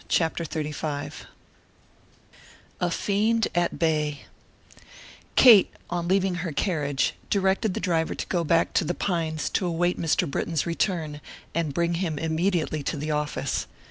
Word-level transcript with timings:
Chapter 0.09 0.45
XXXV 0.45 1.13
A 2.79 2.89
FIEND 2.89 3.47
AT 3.53 3.77
BAY 3.77 4.21
Kate, 5.35 5.71
on 5.91 6.07
leaving 6.07 6.33
her 6.41 6.51
carriage, 6.51 7.13
directed 7.29 7.75
the 7.75 7.79
driver 7.79 8.15
to 8.15 8.25
go 8.25 8.43
back 8.43 8.73
to 8.73 8.83
The 8.83 8.95
Pines 8.95 9.47
to 9.51 9.67
await 9.67 9.99
Mr. 10.01 10.27
Britton's 10.27 10.65
return 10.65 11.21
and 11.53 11.71
bring 11.71 11.93
him 12.01 12.17
immediately 12.17 12.81
to 12.81 12.97
the 12.97 13.11
office. 13.11 13.67